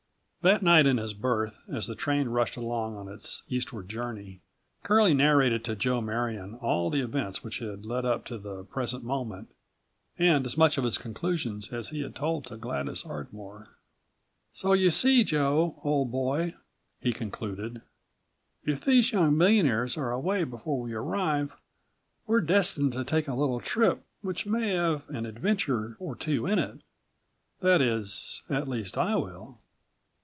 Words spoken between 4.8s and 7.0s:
Curlie narrated to Joe Marion all the